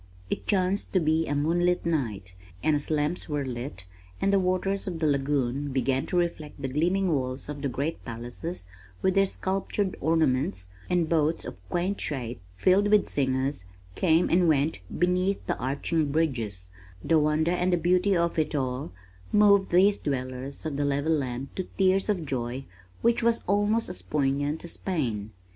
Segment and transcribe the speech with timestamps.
[0.31, 3.85] It chanced to be a moonlit night, and as lamps were lit
[4.19, 8.03] and the waters of the lagoon began to reflect the gleaming walls of the great
[8.03, 8.65] palaces
[9.03, 14.79] with their sculptured ornaments, and boats of quaint shape filled with singers came and went
[14.97, 16.69] beneath the arching bridges,
[17.03, 18.91] the wonder and the beauty of it all
[19.31, 22.65] moved these dwellers of the level lands to tears of joy
[23.03, 25.31] which was almost as poignant as pain.